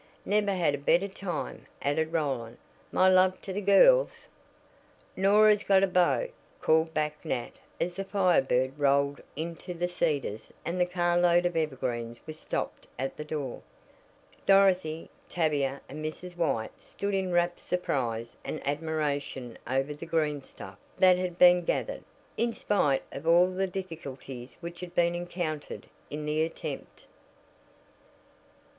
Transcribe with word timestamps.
"Never 0.25 0.53
had 0.55 0.73
a 0.73 0.79
better 0.79 1.07
time," 1.07 1.67
added 1.79 2.11
Roland. 2.11 2.57
"My 2.91 3.07
love 3.07 3.39
to 3.41 3.53
the 3.53 3.61
girls" 3.61 4.27
"Norah's 5.15 5.63
got 5.63 5.83
a 5.83 5.87
beau!" 5.87 6.29
called 6.59 6.91
back 6.91 7.23
Nat 7.23 7.51
as 7.79 7.97
the 7.97 8.03
Fire 8.03 8.41
Bird 8.41 8.79
rolled 8.79 9.21
into 9.35 9.75
The 9.75 9.87
Cedars 9.87 10.51
and 10.65 10.81
the 10.81 10.87
carload 10.87 11.45
of 11.45 11.55
evergreens 11.55 12.19
was 12.25 12.39
stopped 12.39 12.87
at 12.97 13.15
the 13.15 13.23
door. 13.23 13.61
Dorothy, 14.47 15.11
Tavia 15.29 15.81
and 15.87 16.03
Mrs. 16.03 16.35
White 16.35 16.81
stood 16.81 17.13
in 17.13 17.31
rapt 17.31 17.59
surprise 17.59 18.35
and 18.43 18.59
admiration 18.67 19.55
over 19.67 19.93
the 19.93 20.07
"greenstuff" 20.07 20.77
that 20.97 21.19
had 21.19 21.37
been 21.37 21.63
gathered, 21.63 22.03
in 22.37 22.53
spite 22.53 23.03
of 23.11 23.27
all 23.27 23.51
the 23.51 23.67
difficulties 23.67 24.57
which 24.61 24.79
had 24.79 24.95
been 24.95 25.13
encountered 25.13 25.85
in 26.09 26.25
the 26.25 26.41
attempt. 26.41 27.05